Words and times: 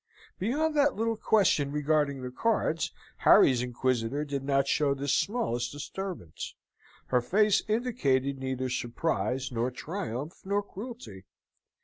Beyond 0.39 0.75
that 0.75 0.95
little 0.95 1.15
question 1.15 1.71
regarding 1.71 2.23
the 2.23 2.31
cards, 2.31 2.91
Harry's 3.17 3.61
Inquisitor 3.61 4.25
did 4.25 4.41
not 4.43 4.67
show 4.67 4.95
the 4.95 5.07
smallest 5.07 5.71
disturbance. 5.71 6.55
Her 7.09 7.21
face 7.21 7.61
indicated 7.67 8.39
neither 8.39 8.67
surprise, 8.67 9.51
nor 9.51 9.69
triumph, 9.69 10.41
nor 10.43 10.63
cruelty. 10.63 11.25